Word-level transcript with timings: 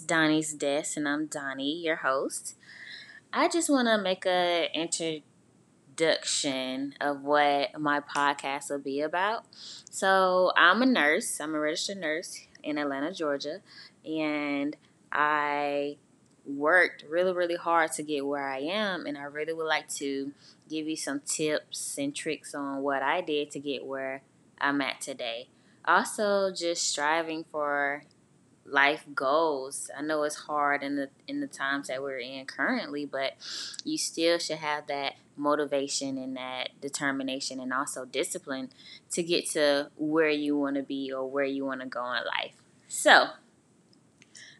Donnie's 0.00 0.54
Desk, 0.54 0.96
and 0.96 1.08
I'm 1.08 1.26
Donnie, 1.26 1.80
your 1.80 1.96
host. 1.96 2.54
I 3.32 3.48
just 3.48 3.68
want 3.68 3.88
to 3.88 3.98
make 3.98 4.24
a 4.26 4.70
introduction 4.74 6.94
of 7.00 7.22
what 7.22 7.80
my 7.80 8.00
podcast 8.00 8.70
will 8.70 8.78
be 8.78 9.00
about. 9.00 9.44
So, 9.90 10.52
I'm 10.56 10.82
a 10.82 10.86
nurse. 10.86 11.40
I'm 11.40 11.54
a 11.54 11.60
registered 11.60 11.98
nurse 11.98 12.46
in 12.62 12.78
Atlanta, 12.78 13.12
Georgia, 13.12 13.60
and 14.04 14.76
I 15.12 15.96
worked 16.44 17.04
really, 17.08 17.32
really 17.32 17.56
hard 17.56 17.92
to 17.92 18.02
get 18.02 18.26
where 18.26 18.48
I 18.48 18.58
am, 18.58 19.06
and 19.06 19.18
I 19.18 19.24
really 19.24 19.52
would 19.52 19.66
like 19.66 19.88
to 19.94 20.32
give 20.68 20.88
you 20.88 20.96
some 20.96 21.20
tips 21.20 21.98
and 21.98 22.14
tricks 22.14 22.54
on 22.54 22.82
what 22.82 23.02
I 23.02 23.20
did 23.20 23.50
to 23.52 23.58
get 23.58 23.84
where 23.84 24.22
I'm 24.60 24.80
at 24.80 25.00
today. 25.00 25.48
Also, 25.84 26.52
just 26.52 26.88
striving 26.88 27.44
for 27.50 28.04
life 28.68 29.04
goals. 29.14 29.90
I 29.96 30.02
know 30.02 30.22
it's 30.24 30.36
hard 30.36 30.82
in 30.82 30.96
the 30.96 31.10
in 31.26 31.40
the 31.40 31.46
times 31.46 31.88
that 31.88 32.02
we're 32.02 32.18
in 32.18 32.46
currently, 32.46 33.06
but 33.06 33.34
you 33.84 33.98
still 33.98 34.38
should 34.38 34.58
have 34.58 34.86
that 34.88 35.14
motivation 35.36 36.16
and 36.18 36.36
that 36.36 36.70
determination 36.80 37.60
and 37.60 37.72
also 37.72 38.04
discipline 38.04 38.70
to 39.10 39.22
get 39.22 39.48
to 39.50 39.90
where 39.96 40.30
you 40.30 40.56
want 40.56 40.76
to 40.76 40.82
be 40.82 41.12
or 41.12 41.28
where 41.28 41.44
you 41.44 41.64
want 41.64 41.80
to 41.82 41.86
go 41.86 42.04
in 42.12 42.24
life. 42.24 42.54
So, 42.88 43.26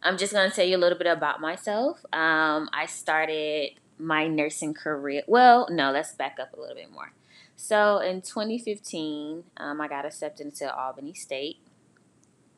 I'm 0.02 0.18
just 0.18 0.32
going 0.32 0.48
to 0.48 0.54
tell 0.54 0.66
you 0.66 0.77
a 0.77 0.79
little 0.79 0.98
bit 0.98 1.07
about 1.07 1.41
myself. 1.41 2.04
Um, 2.12 2.68
I 2.73 2.87
started 2.87 3.70
my 3.98 4.26
nursing 4.26 4.74
career. 4.74 5.23
Well, 5.26 5.68
no, 5.70 5.91
let's 5.91 6.13
back 6.13 6.37
up 6.41 6.52
a 6.52 6.60
little 6.60 6.76
bit 6.76 6.93
more. 6.93 7.13
So 7.57 7.98
in 7.98 8.20
2015, 8.20 9.45
um, 9.57 9.80
I 9.80 9.88
got 9.88 10.04
accepted 10.04 10.46
into 10.46 10.73
Albany 10.73 11.15
State 11.15 11.57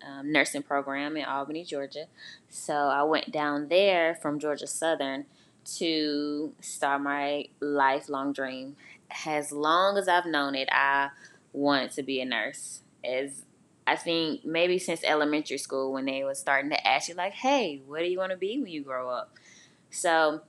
um, 0.07 0.33
nursing 0.33 0.63
program 0.63 1.17
in 1.17 1.25
Albany, 1.25 1.65
Georgia. 1.65 2.07
So 2.49 2.75
I 2.75 3.03
went 3.03 3.31
down 3.31 3.69
there 3.69 4.15
from 4.15 4.39
Georgia 4.39 4.67
Southern 4.67 5.27
to 5.77 6.53
start 6.61 7.03
my 7.03 7.47
lifelong 7.61 8.33
dream. 8.33 8.77
As 9.27 9.53
long 9.53 9.97
as 9.97 10.09
I've 10.09 10.27
known 10.27 10.55
it, 10.55 10.69
I 10.71 11.11
wanted 11.53 11.93
to 11.93 12.03
be 12.03 12.21
a 12.21 12.25
nurse. 12.25 12.83
As 13.05 13.45
I 13.87 13.97
think 13.97 14.45
maybe 14.45 14.79
since 14.79 15.03
elementary 15.05 15.59
school 15.59 15.93
when 15.93 16.05
they 16.05 16.23
were 16.25 16.35
starting 16.35 16.71
to 16.71 16.87
ask 16.87 17.09
you 17.09 17.15
like, 17.15 17.33
"Hey, 17.33 17.81
what 17.87 18.01
do 18.01 18.07
you 18.07 18.19
want 18.19 18.33
to 18.33 18.37
be 18.37 18.59
when 18.61 18.71
you 18.71 18.83
grow 18.83 19.09
up?" 19.09 19.33
So 19.91 20.43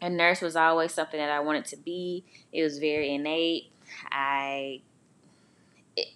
a 0.00 0.10
nurse 0.10 0.40
was 0.40 0.56
always 0.56 0.92
something 0.92 1.18
that 1.18 1.30
I 1.30 1.40
wanted 1.40 1.64
to 1.66 1.76
be. 1.76 2.24
It 2.52 2.62
was 2.62 2.78
very 2.78 3.14
innate. 3.14 3.70
I 4.10 4.82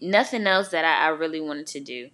nothing 0.01 0.47
else 0.47 0.69
that 0.69 0.85
I, 0.85 1.07
I 1.07 1.09
really 1.11 1.41
wanted 1.41 1.67
to 1.69 1.81
do 1.81 2.11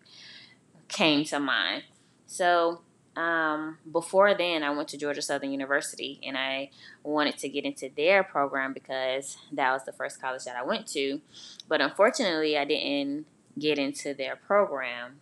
came 0.92 1.24
to 1.24 1.40
mind. 1.40 1.84
So 2.26 2.80
um, 3.16 3.78
before 3.90 4.34
then, 4.34 4.62
I 4.62 4.70
went 4.70 4.88
to 4.88 4.98
Georgia 4.98 5.22
Southern 5.22 5.50
University 5.50 6.20
and 6.22 6.36
I 6.36 6.70
wanted 7.02 7.36
to 7.38 7.48
get 7.48 7.64
into 7.64 7.90
their 7.94 8.22
program 8.22 8.72
because 8.72 9.36
that 9.52 9.72
was 9.72 9.84
the 9.84 9.92
first 9.92 10.20
college 10.20 10.44
that 10.44 10.56
I 10.56 10.62
went 10.62 10.86
to. 10.88 11.20
But 11.68 11.80
unfortunately, 11.80 12.56
I 12.56 12.64
didn't 12.64 13.26
get 13.58 13.78
into 13.78 14.14
their 14.14 14.36
program, 14.36 15.20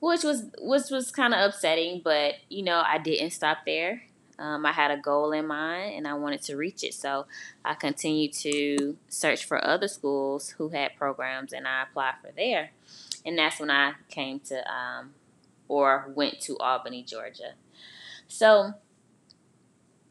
which 0.00 0.24
was 0.24 0.44
which 0.58 0.90
was 0.90 1.10
kind 1.10 1.34
of 1.34 1.50
upsetting. 1.50 2.00
But 2.02 2.36
you 2.48 2.62
know, 2.62 2.82
I 2.86 2.98
didn't 2.98 3.30
stop 3.30 3.58
there. 3.66 4.02
Um, 4.38 4.64
I 4.64 4.72
had 4.72 4.92
a 4.92 4.96
goal 4.96 5.32
in 5.32 5.48
mind 5.48 5.96
and 5.96 6.06
I 6.06 6.14
wanted 6.14 6.42
to 6.42 6.56
reach 6.56 6.84
it. 6.84 6.94
So 6.94 7.26
I 7.64 7.74
continued 7.74 8.32
to 8.34 8.96
search 9.08 9.44
for 9.44 9.62
other 9.62 9.88
schools 9.88 10.50
who 10.50 10.68
had 10.68 10.96
programs 10.96 11.52
and 11.52 11.66
I 11.66 11.82
applied 11.82 12.14
for 12.22 12.30
there. 12.36 12.70
And 13.24 13.38
that's 13.38 13.60
when 13.60 13.70
I 13.70 13.92
came 14.08 14.40
to 14.40 14.56
um, 14.70 15.10
or 15.68 16.10
went 16.14 16.40
to 16.42 16.56
Albany, 16.58 17.02
Georgia. 17.02 17.54
So 18.26 18.74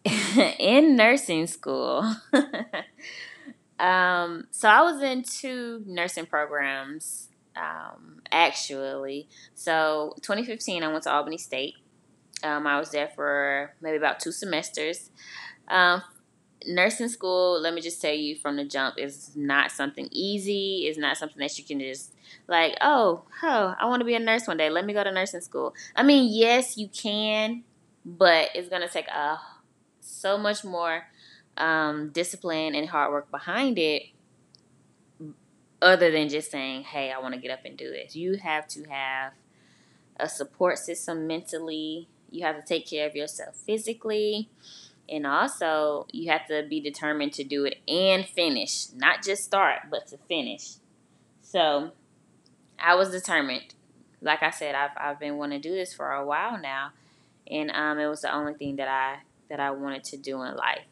in 0.59 0.95
nursing 0.95 1.47
school, 1.47 2.15
um, 3.79 4.47
so 4.51 4.69
I 4.69 4.81
was 4.81 5.01
in 5.01 5.23
two 5.23 5.83
nursing 5.85 6.25
programs 6.25 7.29
um, 7.55 8.21
actually. 8.31 9.27
So 9.55 10.13
2015, 10.21 10.83
I 10.83 10.87
went 10.91 11.03
to 11.03 11.11
Albany 11.11 11.37
State 11.37 11.75
um, 12.43 12.67
I 12.67 12.79
was 12.79 12.91
there 12.91 13.07
for 13.07 13.73
maybe 13.81 13.97
about 13.97 14.19
two 14.19 14.31
semesters. 14.31 15.09
Um, 15.67 16.03
nursing 16.65 17.09
school, 17.09 17.59
let 17.61 17.73
me 17.73 17.81
just 17.81 18.01
tell 18.01 18.13
you 18.13 18.35
from 18.35 18.55
the 18.55 18.65
jump, 18.65 18.97
is 18.97 19.31
not 19.35 19.71
something 19.71 20.07
easy. 20.11 20.85
It's 20.87 20.97
not 20.97 21.17
something 21.17 21.39
that 21.39 21.57
you 21.57 21.63
can 21.63 21.79
just 21.79 22.13
like, 22.47 22.75
oh, 22.81 23.23
oh, 23.43 23.75
I 23.79 23.85
want 23.85 24.01
to 24.01 24.05
be 24.05 24.15
a 24.15 24.19
nurse 24.19 24.47
one 24.47 24.57
day. 24.57 24.69
Let 24.69 24.85
me 24.85 24.93
go 24.93 25.03
to 25.03 25.11
nursing 25.11 25.41
school. 25.41 25.73
I 25.95 26.03
mean, 26.03 26.29
yes, 26.33 26.77
you 26.77 26.87
can, 26.87 27.63
but 28.05 28.49
it's 28.55 28.69
gonna 28.69 28.89
take 28.89 29.07
a 29.07 29.39
so 29.99 30.37
much 30.37 30.63
more 30.63 31.03
um, 31.57 32.09
discipline 32.09 32.75
and 32.75 32.89
hard 32.89 33.11
work 33.11 33.29
behind 33.31 33.77
it. 33.77 34.03
Other 35.79 36.09
than 36.09 36.27
just 36.27 36.49
saying, 36.49 36.85
"Hey, 36.85 37.11
I 37.11 37.19
want 37.19 37.35
to 37.35 37.39
get 37.39 37.51
up 37.51 37.63
and 37.63 37.77
do 37.77 37.91
this," 37.91 38.15
you 38.15 38.37
have 38.37 38.67
to 38.69 38.83
have 38.85 39.33
a 40.19 40.27
support 40.27 40.79
system 40.79 41.27
mentally, 41.27 42.07
you 42.31 42.43
have 42.43 42.55
to 42.55 42.63
take 42.63 42.87
care 42.87 43.07
of 43.07 43.15
yourself 43.15 43.55
physically. 43.55 44.49
And 45.09 45.25
also, 45.25 46.07
you 46.11 46.31
have 46.31 46.47
to 46.47 46.65
be 46.69 46.81
determined 46.81 47.33
to 47.33 47.43
do 47.43 47.65
it 47.65 47.77
and 47.87 48.25
finish. 48.25 48.91
Not 48.93 49.23
just 49.23 49.43
start, 49.43 49.83
but 49.89 50.07
to 50.07 50.17
finish. 50.27 50.75
So, 51.41 51.91
I 52.79 52.95
was 52.95 53.11
determined. 53.11 53.73
Like 54.21 54.43
I 54.43 54.49
said, 54.49 54.75
I've, 54.75 54.91
I've 54.97 55.19
been 55.19 55.37
wanting 55.37 55.61
to 55.61 55.69
do 55.69 55.75
this 55.75 55.93
for 55.93 56.11
a 56.11 56.25
while 56.25 56.59
now. 56.59 56.91
And 57.49 57.71
um, 57.71 57.99
it 57.99 58.07
was 58.07 58.21
the 58.21 58.35
only 58.35 58.53
thing 58.55 58.75
that 58.77 58.87
I 58.87 59.19
that 59.49 59.59
I 59.59 59.71
wanted 59.71 60.03
to 60.05 60.17
do 60.17 60.41
in 60.43 60.55
life. 60.55 60.83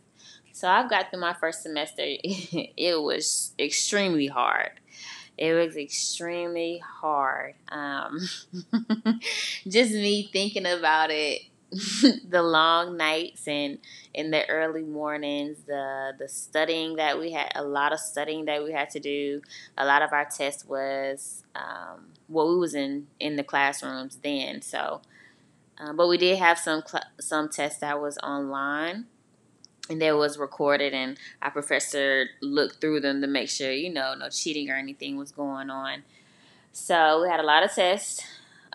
So 0.53 0.69
I've 0.69 0.89
got 0.89 1.09
through 1.09 1.19
my 1.19 1.33
first 1.33 1.63
semester. 1.63 2.03
it 2.05 3.01
was 3.01 3.53
extremely 3.59 4.27
hard. 4.27 4.71
It 5.37 5.53
was 5.53 5.75
extremely 5.75 6.81
hard. 6.81 7.55
Um, 7.67 8.19
just 9.67 9.91
me 9.91 10.29
thinking 10.31 10.65
about 10.65 11.11
it, 11.11 11.41
the 12.29 12.41
long 12.41 12.95
nights 12.95 13.47
and 13.47 13.79
in 14.13 14.31
the 14.31 14.47
early 14.49 14.83
mornings, 14.83 15.59
the 15.65 16.13
the 16.17 16.27
studying 16.27 16.95
that 16.95 17.19
we 17.19 17.31
had, 17.31 17.51
a 17.55 17.63
lot 17.63 17.91
of 17.91 17.99
studying 17.99 18.45
that 18.45 18.63
we 18.63 18.71
had 18.71 18.89
to 18.91 18.99
do. 18.99 19.41
A 19.77 19.85
lot 19.85 20.01
of 20.01 20.13
our 20.13 20.25
tests 20.25 20.65
was 20.65 21.43
um, 21.55 22.13
well, 22.29 22.49
we 22.49 22.57
was 22.57 22.75
in 22.75 23.07
in 23.19 23.35
the 23.35 23.43
classrooms 23.43 24.17
then, 24.23 24.61
so. 24.61 25.01
Um, 25.77 25.97
but 25.97 26.07
we 26.07 26.17
did 26.17 26.39
have 26.39 26.57
some 26.57 26.83
cl- 26.87 27.03
some 27.19 27.49
tests 27.49 27.79
that 27.79 27.99
was 27.99 28.17
online 28.19 29.07
and 29.89 30.01
that 30.01 30.15
was 30.15 30.37
recorded 30.37 30.93
and 30.93 31.17
our 31.41 31.51
professor 31.51 32.27
looked 32.41 32.81
through 32.81 33.01
them 33.01 33.21
to 33.21 33.27
make 33.27 33.49
sure 33.49 33.71
you 33.71 33.93
know 33.93 34.13
no 34.17 34.29
cheating 34.29 34.69
or 34.69 34.75
anything 34.75 35.17
was 35.17 35.31
going 35.31 35.69
on 35.69 36.03
so 36.71 37.21
we 37.21 37.27
had 37.27 37.39
a 37.39 37.43
lot 37.43 37.63
of 37.63 37.73
tests 37.73 38.25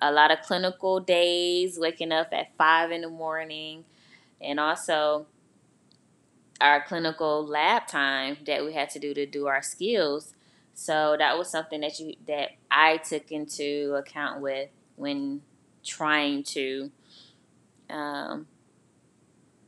a 0.03 0.11
lot 0.11 0.31
of 0.31 0.41
clinical 0.43 1.01
days 1.01 1.79
waking 1.79 2.13
up 2.13 2.29
at 2.33 2.57
five 2.57 2.91
in 2.91 3.03
the 3.03 3.09
morning 3.09 3.85
and 4.41 4.59
also 4.59 5.27
our 6.61 6.83
clinical 6.83 7.47
lab 7.47 7.87
time 7.87 8.37
that 8.47 8.65
we 8.65 8.73
had 8.73 8.91
to 8.91 8.99
do 8.99 9.15
to 9.15 9.27
do 9.27 9.47
our 9.47 9.63
skills 9.63 10.35
so 10.75 11.17
that 11.19 11.37
was 11.37 11.51
something 11.51 11.81
that 11.81 11.99
you 11.99 12.15
that 12.27 12.51
i 12.71 12.97
took 12.99 13.31
into 13.31 13.95
account 13.99 14.41
with 14.41 14.69
when 14.97 15.43
trying 15.85 16.43
to 16.43 16.91
um, 17.89 18.47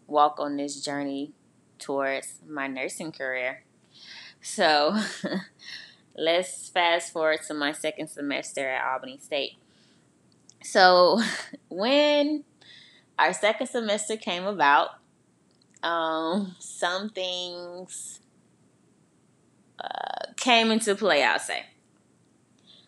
walk 0.06 0.38
on 0.38 0.56
this 0.56 0.82
journey 0.82 1.32
towards 1.78 2.38
my 2.46 2.66
nursing 2.66 3.12
career. 3.12 3.64
So 4.40 4.96
let's 6.16 6.68
fast 6.68 7.12
forward 7.12 7.40
to 7.48 7.54
my 7.54 7.72
second 7.72 8.08
semester 8.08 8.68
at 8.68 8.92
Albany 8.92 9.18
State. 9.18 9.56
So 10.64 11.20
when 11.68 12.44
our 13.18 13.32
second 13.32 13.66
semester 13.68 14.16
came 14.16 14.44
about, 14.44 14.90
um, 15.82 16.54
some 16.58 17.10
things 17.10 18.20
uh, 19.78 20.32
came 20.36 20.70
into 20.70 20.94
play, 20.94 21.24
I'll 21.24 21.38
say. 21.38 21.64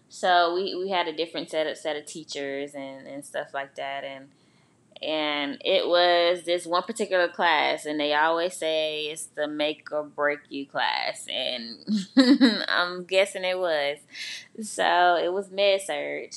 So 0.08 0.54
we, 0.54 0.76
we 0.76 0.90
had 0.90 1.08
a 1.08 1.12
different 1.12 1.50
set 1.50 1.66
of 1.66 1.76
set 1.76 1.96
of 1.96 2.06
teachers 2.06 2.74
and, 2.74 3.06
and 3.06 3.24
stuff 3.24 3.52
like 3.52 3.74
that 3.74 4.04
and 4.04 4.28
and 5.02 5.60
it 5.64 5.86
was 5.86 6.44
this 6.44 6.66
one 6.66 6.82
particular 6.82 7.28
class 7.28 7.84
and 7.84 7.98
they 7.98 8.14
always 8.14 8.56
say 8.56 9.06
it's 9.06 9.26
the 9.26 9.46
make 9.46 9.90
or 9.92 10.04
break 10.04 10.38
you 10.48 10.66
class 10.66 11.26
and 11.28 11.78
i'm 12.68 13.04
guessing 13.04 13.44
it 13.44 13.58
was 13.58 13.98
so 14.62 15.18
it 15.22 15.32
was 15.32 15.50
med 15.50 15.80
surg 15.82 16.32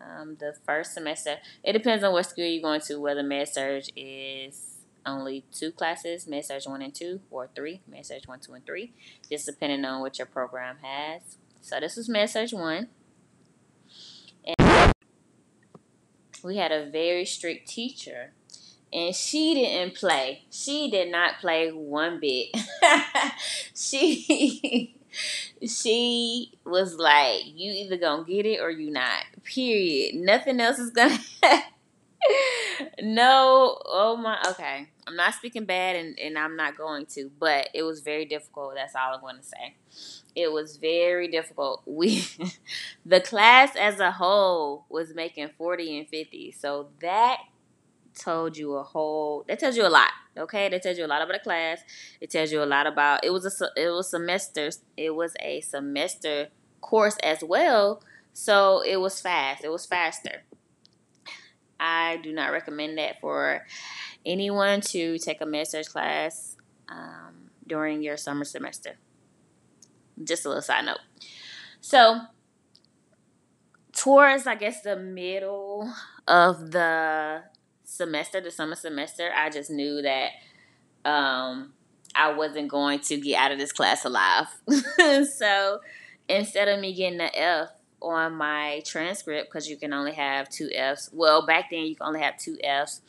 um, 0.00 0.36
the 0.38 0.54
first 0.64 0.94
semester 0.94 1.36
it 1.62 1.72
depends 1.72 2.04
on 2.04 2.12
what 2.12 2.26
school 2.26 2.44
you're 2.44 2.62
going 2.62 2.80
to 2.80 2.96
whether 3.00 3.22
med 3.22 3.48
surg 3.48 3.84
is 3.96 4.78
only 5.06 5.44
two 5.52 5.70
classes 5.72 6.26
med 6.26 6.44
surg 6.44 6.66
1 6.66 6.82
and 6.82 6.94
2 6.94 7.20
or 7.30 7.48
3 7.54 7.80
med 7.86 8.04
surg 8.04 8.22
1 8.28 8.40
2 8.40 8.54
and 8.54 8.66
3 8.66 8.92
just 9.30 9.46
depending 9.46 9.84
on 9.84 10.00
what 10.00 10.18
your 10.18 10.26
program 10.26 10.76
has 10.82 11.36
so 11.60 11.80
this 11.80 11.96
was 11.96 12.08
med 12.08 12.28
surg 12.28 12.52
1 12.52 12.88
And 14.44 14.92
we 16.42 16.56
had 16.56 16.72
a 16.72 16.88
very 16.90 17.24
strict 17.24 17.68
teacher 17.68 18.32
and 18.92 19.14
she 19.14 19.54
didn't 19.54 19.94
play. 19.94 20.44
She 20.50 20.90
did 20.90 21.10
not 21.10 21.38
play 21.40 21.70
one 21.70 22.20
bit. 22.20 22.48
she 23.74 24.96
she 25.66 26.52
was 26.64 26.96
like, 26.96 27.42
"You 27.46 27.72
either 27.72 27.96
gonna 27.96 28.24
get 28.24 28.46
it 28.46 28.60
or 28.60 28.70
you 28.70 28.90
not." 28.90 29.24
Period. 29.44 30.14
Nothing 30.16 30.60
else 30.60 30.78
is 30.78 30.90
gonna. 30.90 31.18
no. 33.02 33.78
Oh 33.84 34.16
my. 34.16 34.38
Okay. 34.48 34.88
I'm 35.06 35.16
not 35.16 35.34
speaking 35.34 35.64
bad, 35.64 35.96
and 35.96 36.18
and 36.18 36.38
I'm 36.38 36.56
not 36.56 36.76
going 36.76 37.06
to. 37.14 37.30
But 37.38 37.68
it 37.74 37.82
was 37.82 38.00
very 38.00 38.24
difficult. 38.24 38.74
That's 38.74 38.94
all 38.94 39.14
I'm 39.14 39.20
going 39.20 39.36
to 39.38 39.42
say. 39.42 39.76
It 40.36 40.52
was 40.52 40.76
very 40.76 41.28
difficult. 41.28 41.82
We, 41.84 42.24
the 43.04 43.20
class 43.20 43.74
as 43.76 43.98
a 43.98 44.12
whole, 44.12 44.86
was 44.88 45.14
making 45.14 45.50
40 45.58 45.98
and 45.98 46.08
50. 46.08 46.52
So 46.52 46.90
that 47.00 47.38
told 48.20 48.56
you 48.56 48.74
a 48.74 48.82
whole 48.82 49.44
that 49.48 49.58
tells 49.58 49.76
you 49.76 49.86
a 49.86 49.88
lot 49.88 50.10
okay? 50.38 50.68
That 50.68 50.82
tells 50.82 50.98
you 50.98 51.04
a 51.04 51.06
lot 51.08 51.22
about 51.22 51.34
the 51.34 51.40
class. 51.40 51.80
It 52.20 52.30
tells 52.30 52.52
you 52.52 52.62
a 52.62 52.64
lot 52.64 52.86
about 52.86 53.24
it 53.24 53.30
was 53.30 53.44
a 53.46 53.80
it 53.80 53.88
was 53.88 54.10
semesters 54.10 54.80
it 54.96 55.14
was 55.14 55.34
a 55.40 55.60
semester 55.60 56.48
course 56.80 57.16
as 57.22 57.44
well 57.44 58.02
so 58.32 58.80
it 58.80 58.98
was 58.98 59.20
fast 59.20 59.64
it 59.64 59.70
was 59.70 59.86
faster. 59.86 60.42
I 61.78 62.18
do 62.22 62.32
not 62.32 62.52
recommend 62.52 62.98
that 62.98 63.20
for 63.20 63.66
anyone 64.26 64.82
to 64.82 65.18
take 65.18 65.40
a 65.40 65.46
master's 65.46 65.88
class 65.88 66.56
um, 66.90 67.50
during 67.66 68.02
your 68.02 68.18
summer 68.18 68.44
semester. 68.44 68.96
Just 70.22 70.44
a 70.44 70.48
little 70.48 70.62
side 70.62 70.84
note. 70.84 70.98
So 71.80 72.20
towards 73.92 74.46
i 74.46 74.54
guess 74.54 74.82
the 74.82 74.94
middle 74.94 75.92
of 76.28 76.70
the 76.70 77.42
semester, 77.90 78.40
the 78.40 78.50
summer 78.50 78.76
semester, 78.76 79.30
I 79.34 79.50
just 79.50 79.70
knew 79.70 80.00
that 80.02 80.30
um, 81.04 81.72
I 82.14 82.32
wasn't 82.32 82.68
going 82.68 83.00
to 83.00 83.16
get 83.18 83.36
out 83.36 83.52
of 83.52 83.58
this 83.58 83.72
class 83.72 84.04
alive. 84.04 84.46
so 85.36 85.80
instead 86.28 86.68
of 86.68 86.80
me 86.80 86.94
getting 86.94 87.20
an 87.20 87.30
F 87.34 87.70
on 88.00 88.34
my 88.34 88.82
transcript, 88.86 89.50
because 89.50 89.68
you 89.68 89.76
can 89.76 89.92
only 89.92 90.12
have 90.12 90.48
two 90.48 90.70
Fs, 90.74 91.10
well, 91.12 91.44
back 91.44 91.70
then 91.70 91.80
you 91.80 91.96
can 91.96 92.06
only 92.06 92.20
have 92.20 92.38
two 92.38 92.56
Fs. 92.62 93.00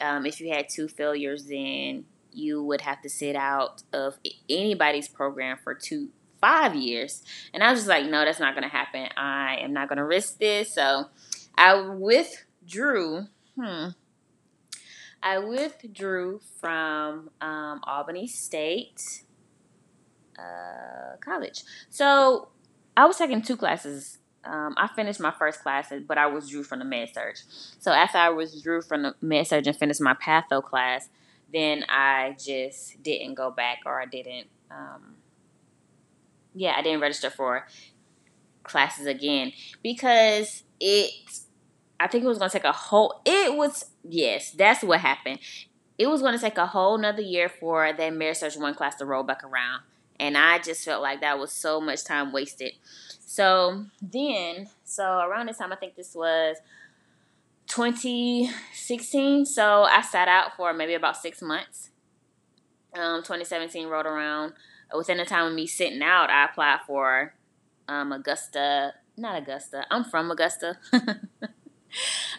Um, 0.00 0.24
if 0.24 0.40
you 0.40 0.52
had 0.52 0.68
two 0.68 0.88
failures, 0.88 1.46
then 1.46 2.04
you 2.32 2.62
would 2.62 2.80
have 2.80 3.02
to 3.02 3.10
sit 3.10 3.36
out 3.36 3.82
of 3.92 4.18
anybody's 4.48 5.08
program 5.08 5.58
for 5.62 5.74
two 5.74 6.08
five 6.40 6.74
years. 6.74 7.22
And 7.54 7.62
I 7.62 7.70
was 7.70 7.80
just 7.80 7.88
like, 7.88 8.06
no, 8.06 8.24
that's 8.24 8.40
not 8.40 8.54
to 8.64 8.68
happen. 8.68 9.08
I 9.16 9.58
am 9.60 9.72
not 9.72 9.88
to 9.98 10.04
risk 10.04 10.38
this. 10.38 10.74
So 10.74 11.06
I 11.56 11.80
withdrew. 11.80 13.26
Hmm. 13.56 13.88
I 15.22 15.38
withdrew 15.38 16.40
from 16.60 17.30
um, 17.40 17.80
Albany 17.84 18.26
State 18.26 19.22
uh, 20.38 21.16
College. 21.20 21.62
So 21.90 22.48
I 22.96 23.06
was 23.06 23.16
taking 23.16 23.42
two 23.42 23.56
classes. 23.56 24.18
Um, 24.44 24.74
I 24.76 24.88
finished 24.88 25.20
my 25.20 25.30
first 25.30 25.60
class, 25.60 25.92
but 26.06 26.18
I 26.18 26.26
withdrew 26.26 26.64
from 26.64 26.80
the 26.80 26.84
med 26.84 27.10
surg. 27.14 27.36
So 27.78 27.92
after 27.92 28.18
I 28.18 28.30
withdrew 28.30 28.82
from 28.82 29.02
the 29.02 29.14
med 29.20 29.46
surg 29.46 29.66
and 29.66 29.76
finished 29.76 30.00
my 30.00 30.14
patho 30.14 30.62
class, 30.62 31.08
then 31.52 31.84
I 31.88 32.36
just 32.42 33.02
didn't 33.02 33.34
go 33.34 33.50
back 33.50 33.80
or 33.86 34.00
I 34.00 34.06
didn't. 34.06 34.48
Um, 34.70 35.16
yeah, 36.54 36.74
I 36.76 36.82
didn't 36.82 37.00
register 37.00 37.30
for 37.30 37.66
classes 38.62 39.06
again 39.06 39.52
because 39.82 40.64
it 40.80 41.12
I 42.02 42.08
think 42.08 42.24
it 42.24 42.26
was 42.26 42.38
going 42.38 42.50
to 42.50 42.58
take 42.58 42.64
a 42.64 42.72
whole, 42.72 43.20
it 43.24 43.54
was, 43.54 43.84
yes, 44.02 44.50
that's 44.50 44.82
what 44.82 45.00
happened. 45.00 45.38
It 45.98 46.08
was 46.08 46.20
going 46.20 46.34
to 46.34 46.40
take 46.40 46.58
a 46.58 46.66
whole 46.66 46.98
nother 46.98 47.22
year 47.22 47.48
for 47.48 47.92
that 47.92 48.12
Med 48.12 48.36
surg 48.36 48.54
1 48.56 48.74
class 48.74 48.96
to 48.96 49.04
roll 49.04 49.22
back 49.22 49.44
around. 49.44 49.82
And 50.18 50.36
I 50.36 50.58
just 50.58 50.84
felt 50.84 51.00
like 51.00 51.20
that 51.20 51.38
was 51.38 51.52
so 51.52 51.80
much 51.80 52.04
time 52.04 52.32
wasted. 52.32 52.72
So 53.24 53.86
then, 54.00 54.68
so 54.82 55.04
around 55.04 55.46
this 55.46 55.58
time, 55.58 55.72
I 55.72 55.76
think 55.76 55.94
this 55.94 56.12
was 56.12 56.56
2016. 57.68 59.46
So 59.46 59.84
I 59.84 60.02
sat 60.02 60.26
out 60.26 60.56
for 60.56 60.72
maybe 60.72 60.94
about 60.94 61.16
six 61.16 61.40
months. 61.40 61.90
Um, 62.94 63.20
2017 63.22 63.86
rolled 63.86 64.06
around. 64.06 64.54
Within 64.94 65.18
the 65.18 65.24
time 65.24 65.46
of 65.46 65.54
me 65.54 65.68
sitting 65.68 66.02
out, 66.02 66.30
I 66.30 66.46
applied 66.46 66.80
for 66.84 67.34
um, 67.86 68.10
Augusta, 68.10 68.94
not 69.16 69.40
Augusta. 69.40 69.86
I'm 69.88 70.02
from 70.02 70.32
Augusta. 70.32 70.78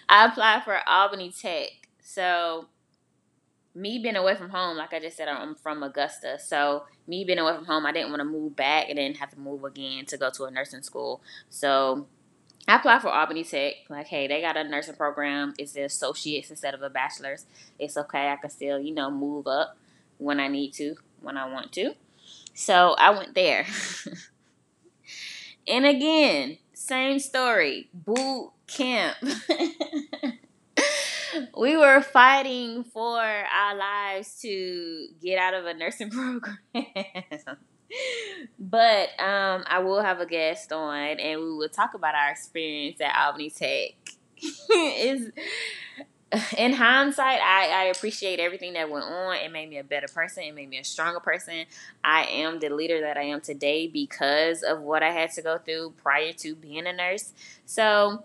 I 0.10 0.26
applied 0.26 0.64
for 0.64 0.80
Albany 0.88 1.32
Tech. 1.32 1.70
So 2.02 2.68
me 3.76 4.00
being 4.00 4.16
away 4.16 4.36
from 4.36 4.50
home, 4.50 4.78
like 4.78 4.94
I 4.94 5.00
just 5.00 5.18
said, 5.18 5.28
I'm 5.28 5.56
from 5.56 5.82
Augusta. 5.84 6.38
So 6.40 6.84
me 7.08 7.24
being 7.24 7.40
away 7.40 7.56
from 7.56 7.66
home, 7.66 7.86
I 7.86 7.92
didn't 7.92 8.10
want 8.10 8.20
to 8.20 8.26
move 8.26 8.56
back 8.56 8.90
and 8.90 8.98
then 8.98 9.16
have 9.16 9.32
to 9.32 9.40
move 9.40 9.64
again 9.64 10.06
to 10.08 10.18
go 10.18 10.30
to 10.32 10.46
a 10.46 10.52
nursing 10.52 10.84
school. 10.84 11.22
So 11.50 12.08
I 12.68 12.78
applied 12.78 13.02
for 13.02 13.10
Albany 13.10 13.44
Tech. 13.44 13.74
Like, 13.90 14.08
hey, 14.08 14.28
they 14.28 14.42
got 14.42 14.58
a 14.58 14.64
nursing 14.64 14.96
program. 14.96 15.54
It's 15.58 15.74
the 15.74 15.84
associates 15.84 16.50
instead 16.50 16.74
of 16.74 16.82
a 16.82 16.90
bachelor's. 16.90 17.46
It's 17.80 17.98
okay. 17.98 18.30
I 18.30 18.36
can 18.36 18.50
still, 18.50 18.80
you 18.80 18.94
know, 18.94 19.10
move 19.10 19.48
up 19.48 19.78
when 20.18 20.40
I 20.40 20.48
need 20.48 20.74
to, 20.74 20.96
when 21.22 21.38
I 21.38 21.52
want 21.52 21.72
to. 21.74 21.96
So 22.54 22.96
I 23.00 23.10
went 23.10 23.34
there. 23.34 23.66
and 25.68 25.86
again, 25.86 26.60
same 26.86 27.20
story. 27.20 27.90
Boot 27.94 28.52
camp. 28.68 29.18
we 31.58 31.78
were 31.78 32.02
fighting 32.02 32.84
for 32.84 33.20
our 33.20 33.76
lives 33.76 34.40
to 34.42 35.08
get 35.22 35.40
out 35.40 35.54
of 35.54 35.66
a 35.66 35.74
nursing 35.74 36.10
program. 36.10 36.58
but 38.60 39.10
um, 39.20 39.64
I 39.68 39.80
will 39.80 40.02
have 40.02 40.20
a 40.20 40.26
guest 40.26 40.74
on 40.74 41.20
and 41.20 41.40
we 41.40 41.54
will 41.54 41.70
talk 41.70 41.94
about 41.94 42.16
our 42.16 42.32
experience 42.32 43.00
at 43.00 43.16
Albany 43.16 43.50
Tech. 43.50 43.92
is 44.70 45.32
in 46.58 46.74
hindsight, 46.74 47.40
I, 47.42 47.70
I 47.70 47.84
appreciate 47.86 48.40
everything 48.40 48.74
that 48.74 48.90
went 48.90 49.06
on. 49.06 49.36
It 49.36 49.52
made 49.52 49.70
me 49.70 49.78
a 49.78 49.84
better 49.84 50.08
person. 50.08 50.44
It 50.44 50.56
made 50.56 50.70
me 50.70 50.80
a 50.80 50.84
stronger 50.84 51.20
person. 51.20 51.66
I 52.04 52.26
am 52.26 52.60
the 52.60 52.70
leader 52.70 53.02
that 53.02 53.18
I 53.18 53.24
am 53.24 53.42
today 53.42 53.88
because 53.88 54.64
of 54.64 54.82
what 54.82 55.04
I 55.04 55.12
had 55.12 55.32
to 55.34 55.42
go 55.42 55.58
through 55.58 55.94
prior 56.02 56.34
to 56.34 56.56
being 56.56 56.88
a 56.88 56.94
nurse. 56.94 57.34
So 57.66 58.24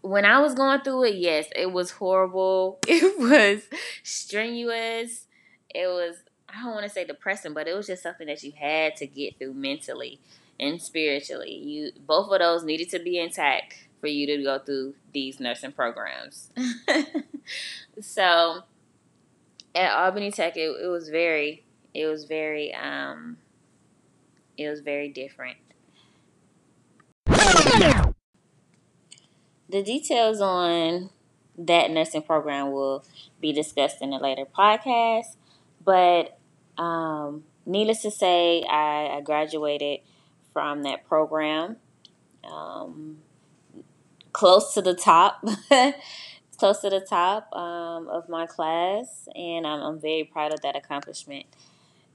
when 0.00 0.24
I 0.24 0.40
was 0.40 0.54
going 0.54 0.80
through 0.80 1.04
it, 1.04 1.16
yes, 1.16 1.46
it 1.54 1.72
was 1.72 1.92
horrible. 1.92 2.78
It 2.88 3.18
was 3.18 3.62
strenuous. 4.02 5.26
It 5.74 5.86
was 5.86 6.16
I 6.48 6.62
don't 6.62 6.72
want 6.72 6.84
to 6.84 6.90
say 6.90 7.04
depressing, 7.04 7.52
but 7.52 7.68
it 7.68 7.76
was 7.76 7.86
just 7.86 8.02
something 8.02 8.26
that 8.26 8.42
you 8.42 8.52
had 8.58 8.96
to 8.96 9.06
get 9.06 9.38
through 9.38 9.52
mentally 9.52 10.18
and 10.58 10.80
spiritually. 10.80 11.52
You 11.54 11.90
both 12.06 12.32
of 12.32 12.38
those 12.38 12.64
needed 12.64 12.88
to 12.90 12.98
be 12.98 13.18
intact 13.18 13.87
for 14.00 14.06
you 14.06 14.26
to 14.26 14.42
go 14.42 14.58
through 14.58 14.94
these 15.12 15.40
nursing 15.40 15.72
programs. 15.72 16.50
so 18.00 18.62
at 19.74 19.92
Albany 19.92 20.30
Tech, 20.30 20.56
it, 20.56 20.70
it 20.82 20.88
was 20.88 21.08
very, 21.08 21.64
it 21.94 22.06
was 22.06 22.24
very, 22.24 22.74
um, 22.74 23.38
it 24.56 24.68
was 24.68 24.80
very 24.80 25.08
different. 25.08 25.58
The 29.70 29.82
details 29.82 30.40
on 30.40 31.10
that 31.58 31.90
nursing 31.90 32.22
program 32.22 32.72
will 32.72 33.04
be 33.40 33.52
discussed 33.52 34.00
in 34.00 34.12
a 34.12 34.18
later 34.18 34.44
podcast. 34.46 35.36
But 35.84 36.38
um, 36.78 37.44
needless 37.66 38.02
to 38.02 38.10
say, 38.10 38.64
I, 38.64 39.16
I, 39.16 39.20
graduated 39.20 40.00
from 40.52 40.84
that 40.84 41.06
program. 41.06 41.76
Um, 42.44 43.18
close 44.38 44.72
to 44.72 44.80
the 44.80 44.94
top, 44.94 45.44
close 46.58 46.80
to 46.80 46.88
the 46.88 47.00
top 47.00 47.52
um, 47.56 48.06
of 48.06 48.28
my 48.28 48.46
class, 48.46 49.28
and 49.34 49.66
I'm, 49.66 49.80
I'm, 49.80 50.00
very 50.00 50.22
proud 50.22 50.54
of 50.54 50.60
that 50.60 50.76
accomplishment. 50.76 51.46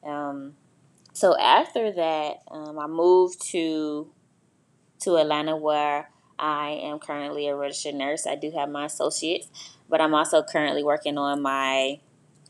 Um, 0.05 0.53
so 1.11 1.37
after 1.37 1.91
that, 1.91 2.37
um, 2.49 2.79
I 2.79 2.87
moved 2.87 3.45
to 3.47 4.09
to 5.01 5.17
Atlanta, 5.17 5.57
where 5.57 6.11
I 6.39 6.79
am 6.81 6.99
currently 6.99 7.49
a 7.49 7.57
registered 7.57 7.95
nurse. 7.95 8.25
I 8.25 8.35
do 8.35 8.51
have 8.51 8.69
my 8.69 8.85
associates, 8.85 9.49
but 9.89 9.99
I'm 9.99 10.13
also 10.13 10.41
currently 10.43 10.81
working 10.81 11.17
on 11.17 11.41
my 11.41 11.99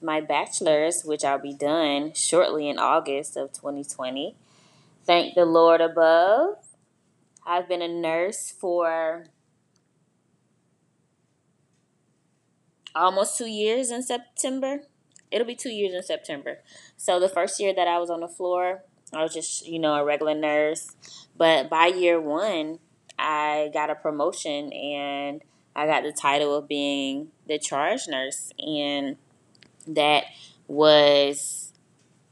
my 0.03 0.22
bachelor's, 0.22 1.01
which 1.01 1.24
I'll 1.24 1.39
be 1.39 1.56
done 1.56 2.13
shortly 2.13 2.70
in 2.70 2.77
August 2.77 3.36
of 3.36 3.51
2020. 3.53 4.36
Thank 5.03 5.34
the 5.34 5.46
Lord 5.46 5.82
above. 5.82 6.58
I've 7.44 7.68
been 7.68 7.82
a 7.82 7.88
nurse 7.88 8.51
for 8.51 9.25
almost 12.96 13.38
two 13.38 13.48
years 13.48 13.92
in 13.92 14.04
September. 14.04 14.82
It'll 15.32 15.48
be 15.48 15.56
two 15.56 15.72
years 15.72 15.94
in 15.94 16.04
September. 16.04 16.60
So 16.98 17.20
the 17.20 17.30
first 17.30 17.60
year 17.60 17.74
that 17.74 17.88
I 17.88 17.98
was 17.98 18.10
on 18.10 18.20
the 18.20 18.28
floor, 18.28 18.84
I 19.12 19.24
was 19.24 19.34
just, 19.34 19.68
you 19.68 19.80
know, 19.80 19.96
a 19.96 20.04
regular 20.04 20.36
nurse. 20.36 20.90
But 21.36 21.70
by 21.70 21.88
year 21.88 22.22
one, 22.22 22.80
I 23.18 23.72
got 23.74 23.90
a 23.90 23.96
promotion 23.96 24.72
and 24.74 25.42
I 25.76 25.88
got 25.88 26.04
the 26.04 26.12
title 26.12 26.56
of 26.56 26.68
being 26.68 27.30
the 27.48 27.58
charge 27.58 28.08
nurse, 28.08 28.52
and 28.60 29.18
that 29.88 30.26
was 30.68 31.74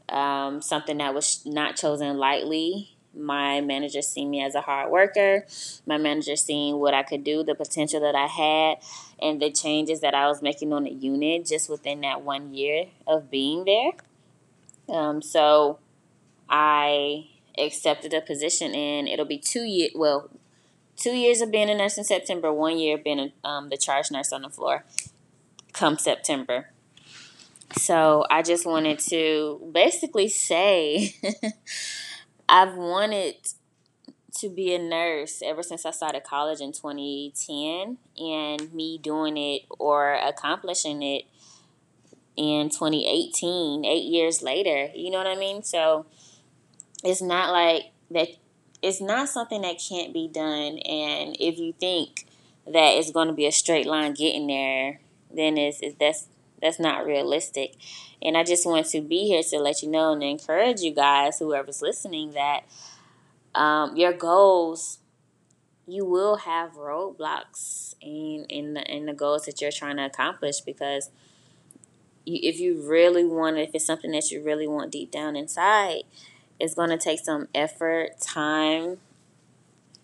um, 0.10 0.62
something 0.62 0.98
that 0.98 1.14
was 1.14 1.44
not 1.46 1.76
chosen 1.76 2.18
lightly. 2.18 2.96
My 3.14 3.60
manager 3.62 4.02
seen 4.02 4.30
me 4.30 4.44
as 4.44 4.56
a 4.56 4.62
hard 4.62 4.92
worker. 4.92 5.46
My 5.86 5.98
manager 5.98 6.36
seen 6.36 6.78
what 6.78 6.94
I 6.94 7.04
could 7.04 7.24
do, 7.24 7.44
the 7.44 7.56
potential 7.56 8.00
that 8.02 8.16
I 8.16 8.28
had, 8.28 8.78
and 9.22 9.42
the 9.42 9.52
changes 9.52 10.02
that 10.02 10.14
I 10.14 10.28
was 10.28 10.42
making 10.42 10.74
on 10.74 10.84
the 10.84 10.92
unit 10.92 11.46
just 11.46 11.70
within 11.70 12.02
that 12.02 12.22
one 12.22 12.54
year 12.54 12.86
of 13.06 13.30
being 13.30 13.66
there. 13.66 13.92
Um, 14.90 15.22
so 15.22 15.80
I 16.50 17.28
accepted 17.58 18.14
a 18.14 18.22
position, 18.22 18.74
and 18.74 19.08
it'll 19.08 19.26
be 19.26 19.38
two 19.38 19.64
years. 19.64 19.92
Well, 19.96 20.30
two 20.96 21.12
years 21.16 21.42
of 21.42 21.52
being 21.52 21.70
a 21.70 21.76
nurse 21.76 21.98
in 21.98 22.04
September, 22.04 22.52
one 22.52 22.78
year 22.78 22.98
being 22.98 23.20
a, 23.20 23.48
um, 23.48 23.70
the 23.70 23.78
charge 23.78 24.12
nurse 24.12 24.32
on 24.34 24.42
the 24.42 24.50
floor 24.50 24.84
come 25.74 25.98
September. 25.98 26.70
So 27.78 28.26
I 28.30 28.42
just 28.42 28.66
wanted 28.66 29.00
to 29.10 29.62
basically 29.72 30.28
say 30.28 31.16
I've 32.50 32.76
wanted 32.76 33.36
to 34.40 34.50
be 34.50 34.74
a 34.74 34.80
nurse 34.80 35.42
ever 35.44 35.64
since 35.64 35.86
I 35.86 35.92
started 35.92 36.24
college 36.24 36.62
in 36.62 36.72
2010, 36.72 37.98
and 38.18 38.74
me 38.74 38.98
doing 38.98 39.38
it 39.38 39.64
or 39.78 40.14
accomplishing 40.14 41.02
it 41.04 41.26
in 42.36 42.70
2018, 42.70 43.86
eight 43.86 44.06
years 44.06 44.42
later. 44.42 44.90
You 44.96 45.12
know 45.12 45.18
what 45.18 45.28
I 45.28 45.36
mean? 45.36 45.64
So 45.64 46.06
it's 47.04 47.22
not 47.22 47.52
like 47.52 47.92
that, 48.12 48.30
it's 48.82 49.02
not 49.02 49.30
something 49.30 49.62
that 49.62 49.82
can't 49.88 50.14
be 50.14 50.28
done. 50.28 50.78
And 50.80 51.36
if 51.40 51.58
you 51.60 51.74
think 51.74 52.26
that 52.66 52.96
it's 52.96 53.12
going 53.12 53.28
to 53.28 53.34
be 53.34 53.46
a 53.46 53.52
straight 53.52 53.86
line 53.86 54.14
getting 54.14 54.48
there, 54.48 55.02
then 55.34 55.58
it's, 55.58 55.80
it's 55.82 55.96
that's 56.00 56.28
that's 56.62 56.80
not 56.80 57.06
realistic. 57.06 57.76
And 58.22 58.38
I 58.38 58.44
just 58.44 58.66
want 58.66 58.86
to 58.88 59.02
be 59.02 59.26
here 59.26 59.42
to 59.42 59.58
let 59.58 59.82
you 59.82 59.90
know 59.90 60.14
and 60.14 60.22
encourage 60.22 60.82
you 60.82 60.94
guys, 60.94 61.40
whoever's 61.40 61.82
listening, 61.82 62.34
that 62.34 62.62
um, 63.56 63.96
your 63.96 64.14
goals, 64.14 65.00
you 65.88 66.06
will 66.06 66.38
have 66.38 66.74
roadblocks 66.74 67.96
in 68.02 68.46
in 68.50 68.74
the 68.74 68.84
in 68.84 69.06
the 69.06 69.14
goals 69.14 69.46
that 69.46 69.62
you're 69.62 69.72
trying 69.72 69.98
to 69.98 70.06
accomplish 70.06 70.62
because 70.62 71.10
you, 72.26 72.40
if 72.44 72.60
you 72.60 72.88
really 72.88 73.26
want 73.26 73.58
if 73.58 73.72
it's 73.74 73.86
something 73.86 74.12
that 74.12 74.32
you 74.32 74.42
really 74.44 74.68
want 74.68 74.92
deep 74.92 75.12
down 75.12 75.36
inside, 75.36 76.04
it's 76.60 76.76
going 76.76 76.90
to 76.90 76.98
take 76.98 77.20
some 77.20 77.48
effort, 77.54 78.20
time, 78.22 79.00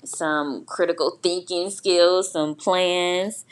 some 0.03 0.65
critical 0.65 1.19
thinking 1.21 1.69
skills, 1.69 2.31
some 2.31 2.55
plans, 2.55 3.45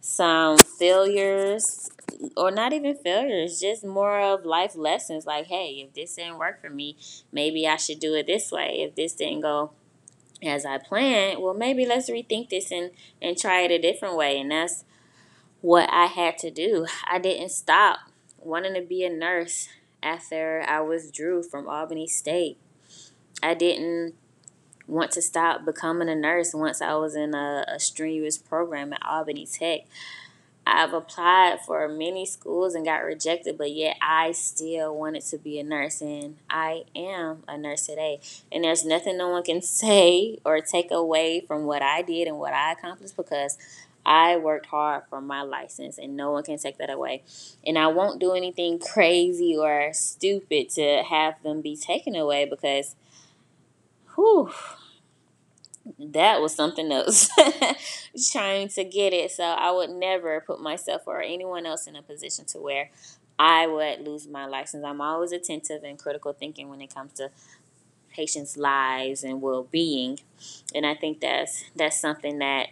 some 0.00 0.58
failures, 0.58 1.90
or 2.36 2.50
not 2.50 2.72
even 2.72 2.96
failures, 2.96 3.60
just 3.60 3.84
more 3.84 4.20
of 4.20 4.44
life 4.44 4.74
lessons 4.76 5.26
like, 5.26 5.46
hey, 5.46 5.84
if 5.86 5.94
this 5.94 6.16
didn't 6.16 6.38
work 6.38 6.60
for 6.60 6.70
me, 6.70 6.96
maybe 7.32 7.66
I 7.66 7.76
should 7.76 8.00
do 8.00 8.14
it 8.14 8.26
this 8.26 8.50
way. 8.50 8.80
If 8.80 8.94
this 8.94 9.14
didn't 9.14 9.42
go 9.42 9.72
as 10.42 10.64
I 10.64 10.78
planned, 10.78 11.42
well, 11.42 11.54
maybe 11.54 11.84
let's 11.86 12.10
rethink 12.10 12.50
this 12.50 12.70
and, 12.70 12.90
and 13.20 13.36
try 13.36 13.62
it 13.62 13.70
a 13.70 13.78
different 13.78 14.16
way. 14.16 14.40
And 14.40 14.50
that's 14.50 14.84
what 15.60 15.88
I 15.92 16.06
had 16.06 16.38
to 16.38 16.50
do. 16.50 16.86
I 17.10 17.18
didn't 17.18 17.50
stop 17.50 17.98
wanting 18.38 18.74
to 18.74 18.82
be 18.82 19.04
a 19.04 19.10
nurse 19.10 19.68
after 20.02 20.64
I 20.66 20.80
withdrew 20.80 21.42
from 21.42 21.68
Albany 21.68 22.06
State. 22.06 22.58
I 23.42 23.54
didn't 23.54 24.14
want 24.86 25.10
to 25.12 25.22
stop 25.22 25.64
becoming 25.64 26.08
a 26.08 26.14
nurse 26.14 26.54
once 26.54 26.80
I 26.80 26.94
was 26.94 27.14
in 27.14 27.34
a, 27.34 27.64
a 27.68 27.78
strenuous 27.78 28.38
program 28.38 28.92
at 28.92 29.04
Albany 29.04 29.46
Tech. 29.46 29.80
I've 30.70 30.92
applied 30.92 31.60
for 31.64 31.88
many 31.88 32.26
schools 32.26 32.74
and 32.74 32.84
got 32.84 33.02
rejected, 33.02 33.56
but 33.56 33.72
yet 33.72 33.96
I 34.02 34.32
still 34.32 34.94
wanted 34.94 35.24
to 35.26 35.38
be 35.38 35.58
a 35.58 35.64
nurse, 35.64 36.02
and 36.02 36.36
I 36.50 36.84
am 36.94 37.42
a 37.48 37.56
nurse 37.56 37.86
today. 37.86 38.20
And 38.52 38.64
there's 38.64 38.84
nothing 38.84 39.16
no 39.16 39.30
one 39.30 39.42
can 39.42 39.62
say 39.82 40.38
or 40.44 40.60
take 40.60 40.90
away 40.90 41.40
from 41.40 41.64
what 41.64 41.80
I 41.80 42.02
did 42.02 42.28
and 42.28 42.38
what 42.38 42.52
I 42.52 42.72
accomplished 42.72 43.16
because 43.16 43.56
I 44.04 44.36
worked 44.36 44.66
hard 44.66 45.04
for 45.08 45.22
my 45.22 45.40
license, 45.40 45.96
and 45.96 46.18
no 46.18 46.32
one 46.32 46.42
can 46.42 46.58
take 46.58 46.76
that 46.78 46.90
away. 46.90 47.22
And 47.66 47.78
I 47.78 47.86
won't 47.86 48.20
do 48.20 48.32
anything 48.34 48.78
crazy 48.78 49.56
or 49.56 49.90
stupid 49.94 50.68
to 50.70 51.02
have 51.08 51.42
them 51.42 51.62
be 51.62 51.76
taken 51.76 52.14
away 52.14 52.44
because, 52.44 52.94
whew, 54.14 54.52
that 55.98 56.40
was 56.40 56.54
something 56.54 56.90
else 56.92 57.28
trying 58.32 58.68
to 58.68 58.84
get 58.84 59.12
it. 59.12 59.30
So 59.30 59.44
i 59.44 59.70
would 59.70 59.90
never 59.90 60.40
put 60.46 60.60
myself 60.60 61.02
or 61.06 61.20
anyone 61.22 61.66
else 61.66 61.86
in 61.86 61.96
a 61.96 62.02
position 62.02 62.44
to 62.46 62.58
where 62.58 62.90
i 63.38 63.66
would 63.66 64.00
lose 64.06 64.26
my 64.28 64.46
license. 64.46 64.84
I'm 64.84 65.00
always 65.00 65.32
attentive 65.32 65.84
and 65.84 65.98
critical 65.98 66.32
thinking 66.32 66.68
when 66.68 66.80
it 66.80 66.94
comes 66.94 67.12
to 67.14 67.30
patients 68.10 68.56
lives 68.56 69.24
and 69.24 69.42
well-being. 69.42 70.20
And 70.74 70.86
i 70.86 70.94
think 70.94 71.20
that's 71.20 71.64
that's 71.76 72.00
something 72.00 72.38
that 72.38 72.68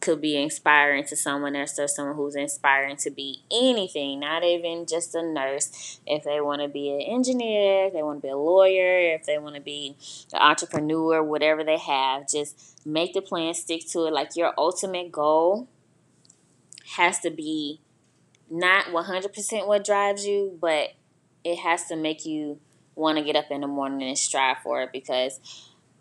could 0.00 0.20
be 0.20 0.40
inspiring 0.40 1.04
to 1.04 1.16
someone 1.16 1.56
else 1.56 1.78
or 1.78 1.88
someone 1.88 2.16
who's 2.16 2.36
inspiring 2.36 2.96
to 2.96 3.10
be 3.10 3.42
anything, 3.50 4.20
not 4.20 4.44
even 4.44 4.86
just 4.86 5.14
a 5.14 5.22
nurse. 5.22 6.00
If 6.06 6.24
they 6.24 6.40
want 6.40 6.62
to 6.62 6.68
be 6.68 6.90
an 6.90 7.00
engineer, 7.00 7.86
if 7.86 7.92
they 7.92 8.02
want 8.02 8.18
to 8.18 8.26
be 8.26 8.30
a 8.30 8.36
lawyer, 8.36 9.14
if 9.14 9.24
they 9.24 9.38
want 9.38 9.54
to 9.56 9.60
be 9.60 9.96
an 10.32 10.40
entrepreneur, 10.40 11.22
whatever 11.22 11.64
they 11.64 11.78
have, 11.78 12.28
just 12.28 12.86
make 12.86 13.14
the 13.14 13.22
plan, 13.22 13.54
stick 13.54 13.86
to 13.90 14.06
it. 14.06 14.12
Like 14.12 14.36
your 14.36 14.52
ultimate 14.58 15.10
goal 15.10 15.68
has 16.96 17.20
to 17.20 17.30
be 17.30 17.80
not 18.50 18.86
100% 18.86 19.66
what 19.66 19.84
drives 19.84 20.24
you, 20.24 20.56
but 20.60 20.90
it 21.44 21.58
has 21.58 21.86
to 21.86 21.96
make 21.96 22.24
you 22.24 22.60
want 22.94 23.18
to 23.18 23.24
get 23.24 23.36
up 23.36 23.50
in 23.50 23.60
the 23.60 23.66
morning 23.66 24.08
and 24.08 24.18
strive 24.18 24.58
for 24.62 24.82
it 24.82 24.90
because 24.92 25.40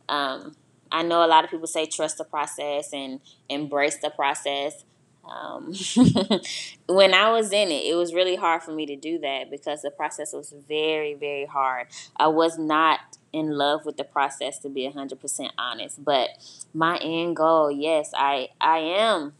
um, 0.09 0.55
I 0.91 1.03
know 1.03 1.25
a 1.25 1.27
lot 1.27 1.43
of 1.43 1.49
people 1.49 1.67
say 1.67 1.85
trust 1.85 2.17
the 2.17 2.23
process 2.23 2.93
and 2.93 3.19
embrace 3.49 3.97
the 3.97 4.09
process. 4.09 4.83
Um, 5.27 5.73
when 6.87 7.13
I 7.13 7.31
was 7.31 7.51
in 7.51 7.69
it, 7.69 7.85
it 7.85 7.95
was 7.95 8.13
really 8.13 8.35
hard 8.35 8.61
for 8.61 8.71
me 8.71 8.85
to 8.85 8.95
do 8.95 9.17
that 9.19 9.49
because 9.49 9.81
the 9.81 9.89
process 9.89 10.33
was 10.33 10.53
very, 10.67 11.15
very 11.15 11.45
hard. 11.45 11.87
I 12.15 12.27
was 12.27 12.59
not 12.59 13.17
in 13.33 13.57
love 13.57 13.85
with 13.85 13.97
the 13.97 14.03
process 14.03 14.59
to 14.59 14.69
be 14.69 14.89
100% 14.89 15.49
honest, 15.57 16.03
but 16.03 16.29
my 16.73 16.97
end 16.97 17.35
goal, 17.35 17.71
yes, 17.71 18.11
I 18.15 18.49
I 18.61 18.77
am 18.77 19.33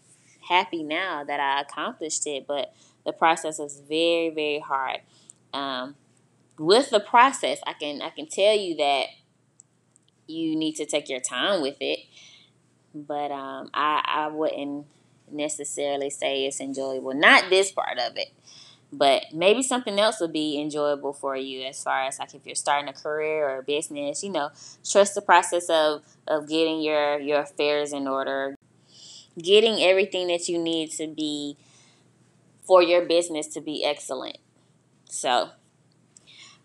happy 0.50 0.84
now 0.84 1.24
that 1.24 1.40
I 1.40 1.62
accomplished 1.62 2.26
it, 2.26 2.46
but 2.48 2.74
the 3.06 3.14
process 3.14 3.60
was 3.60 3.82
very, 3.88 4.30
very 4.30 4.60
hard. 4.60 5.02
Um, 5.54 5.96
with 6.58 6.90
the 6.90 7.00
process, 7.00 7.60
I 7.66 7.74
can 7.74 8.02
I 8.02 8.10
can 8.10 8.28
tell 8.28 8.56
you 8.56 8.76
that 8.78 9.06
you 10.28 10.56
need 10.56 10.76
to 10.76 10.86
take 10.86 11.10
your 11.10 11.20
time 11.20 11.62
with 11.62 11.78
it. 11.80 12.00
But 12.94 13.32
um, 13.32 13.70
I 13.74 14.04
I 14.06 14.28
wouldn't 14.28 14.86
necessarily 15.32 16.10
say 16.10 16.46
it's 16.46 16.62
enjoyable. 16.62 17.14
Not 17.14 17.50
this 17.50 17.72
part 17.72 17.98
of 18.00 18.18
it, 18.18 18.32
but 18.94 19.34
maybe 19.34 19.62
something 19.62 20.00
else 20.00 20.22
would 20.22 20.34
be 20.34 20.60
enjoyable 20.62 21.14
for 21.14 21.36
you 21.36 21.64
as 21.64 21.84
far 21.84 22.04
as 22.04 22.20
like 22.20 22.34
if 22.34 22.46
you're 22.46 22.56
starting 22.56 22.90
a 22.90 22.94
career 22.94 23.50
or 23.50 23.60
a 23.60 23.64
business. 23.64 24.24
You 24.24 24.32
know, 24.32 24.52
trust 24.90 25.16
the 25.16 25.22
process 25.22 25.70
of 25.70 26.04
of 26.28 26.48
getting 26.48 26.82
your 26.82 27.20
your 27.20 27.42
affairs 27.42 27.92
in 27.94 28.08
order, 28.08 28.56
getting 29.38 29.82
everything 29.82 30.28
that 30.28 30.48
you 30.48 30.58
need 30.58 30.92
to 30.92 31.08
be 31.08 31.58
for 32.64 32.82
your 32.82 33.06
business 33.06 33.48
to 33.50 33.62
be 33.62 33.84
excellent. 33.84 34.38
So 35.10 35.50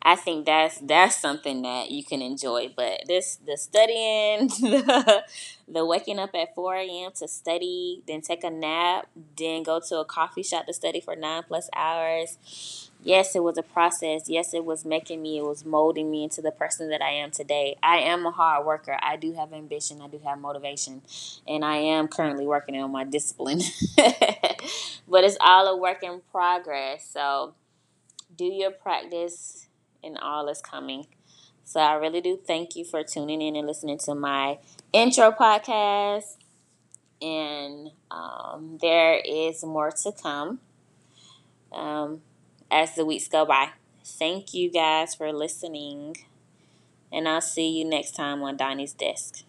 I 0.03 0.17
think 0.17 0.47
that's 0.47 0.79
that's 0.79 1.17
something 1.21 1.61
that 1.63 1.91
you 1.91 2.03
can 2.03 2.23
enjoy. 2.23 2.73
But 2.75 3.03
this 3.07 3.37
the 3.37 3.57
studying, 3.57 4.49
the, 4.49 5.25
the 5.69 5.85
waking 5.85 6.19
up 6.19 6.31
at 6.35 6.55
four 6.55 6.75
a.m. 6.75 7.13
to 7.17 7.29
study, 7.29 8.03
then 8.09 8.23
take 8.23 8.43
a 8.43 8.51
nap, 8.51 9.09
then 9.37 9.63
go 9.63 9.79
to 9.89 9.99
a 9.99 10.05
coffee 10.07 10.43
shop 10.43 10.67
to 10.67 10.73
study 10.73 11.01
for 11.01 11.15
nine 11.17 11.43
plus 11.47 11.69
hours. 11.77 12.39
Yes, 13.03 13.35
it 13.35 13.43
was 13.43 13.57
a 13.57 13.63
process. 13.63 14.29
Yes, 14.29 14.53
it 14.53 14.65
was 14.65 14.85
making 14.85 15.23
me, 15.23 15.39
it 15.39 15.45
was 15.45 15.65
molding 15.65 16.11
me 16.11 16.23
into 16.25 16.43
the 16.43 16.51
person 16.51 16.91
that 16.91 17.01
I 17.01 17.11
am 17.13 17.31
today. 17.31 17.77
I 17.83 17.97
am 17.99 18.27
a 18.27 18.31
hard 18.31 18.67
worker. 18.67 18.99
I 19.03 19.17
do 19.17 19.33
have 19.33 19.55
ambition. 19.55 20.03
I 20.03 20.09
do 20.09 20.21
have 20.23 20.39
motivation. 20.39 21.01
And 21.49 21.65
I 21.65 21.77
am 21.77 22.09
currently 22.09 22.47
working 22.47 22.77
on 22.79 22.93
my 22.93 23.05
discipline. 23.05 23.61
but 23.97 25.25
it's 25.25 25.39
all 25.41 25.67
a 25.67 25.77
work 25.77 26.03
in 26.03 26.21
progress. 26.31 27.09
So 27.11 27.55
do 28.37 28.45
your 28.45 28.71
practice 28.73 29.69
and 30.03 30.19
all 30.19 30.49
is 30.49 30.61
coming. 30.61 31.07
So 31.65 31.81
I 31.81 31.95
really 31.95 32.21
do 32.21 32.37
thank 32.37 32.75
you 32.75 32.85
for 32.85 33.05
tuning 33.05 33.41
in 33.41 33.55
and 33.57 33.67
listening 33.67 33.99
to 33.99 34.15
my 34.15 34.59
intro 34.93 35.31
podcast. 35.31 36.37
And 37.23 37.91
um, 38.11 38.79
there 38.81 39.21
is 39.25 39.63
more 39.63 39.91
to 40.03 40.13
come 40.13 40.61
um, 41.73 42.23
as 42.71 42.95
the 42.95 43.05
weeks 43.05 43.29
go 43.29 43.45
by. 43.45 43.71
Thank 44.05 44.55
you 44.55 44.71
guys 44.71 45.15
for 45.15 45.33
listening. 45.33 46.17
And 47.13 47.29
I'll 47.29 47.41
see 47.41 47.69
you 47.69 47.85
next 47.85 48.13
time 48.13 48.43
on 48.43 48.57
Donnie's 48.57 48.93
Desk. 48.93 49.45